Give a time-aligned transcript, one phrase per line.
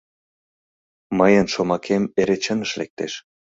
[1.17, 3.13] Мыйын шомакем эре чыныш лектеш.